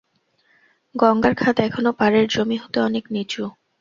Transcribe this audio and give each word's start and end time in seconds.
গঙ্গার 0.95 1.33
খাদ 1.35 1.57
এখনও 1.59 1.91
পাড়ের 1.99 2.25
জমি 2.27 2.57
হতে 2.57 2.77
অনেক 2.81 3.03
নীচু। 3.11 3.43